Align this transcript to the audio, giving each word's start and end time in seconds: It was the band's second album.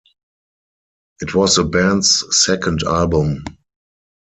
It 1.21 1.35
was 1.35 1.57
the 1.57 1.63
band's 1.63 2.23
second 2.31 2.81
album. 2.81 3.43